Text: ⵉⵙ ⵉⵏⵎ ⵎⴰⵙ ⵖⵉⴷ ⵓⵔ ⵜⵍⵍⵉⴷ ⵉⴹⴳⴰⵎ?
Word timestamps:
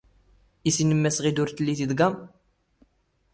ⵉⵙ 0.69 0.75
ⵉⵏⵎ 0.81 0.99
ⵎⴰⵙ 1.03 1.17
ⵖⵉⴷ 1.23 1.37
ⵓⵔ 1.41 1.49
ⵜⵍⵍⵉⴷ 1.55 1.79
ⵉⴹⴳⴰⵎ? 1.83 2.13